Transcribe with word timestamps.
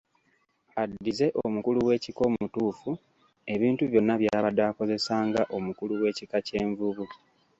Addize 0.81 1.25
omukulu 1.45 1.79
w'ekika 1.87 2.21
omutuufu, 2.29 2.89
ebintu 3.53 3.83
byonna 3.91 4.13
by'abadde 4.21 4.63
akozesa 4.69 5.13
nga 5.27 5.41
omukulu 5.55 5.93
w'ekika 6.01 6.37
ky'envubu. 6.47 7.05